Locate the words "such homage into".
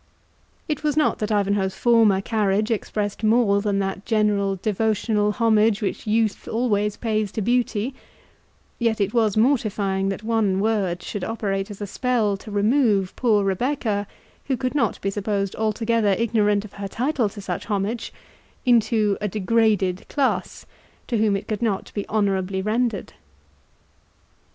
17.39-19.19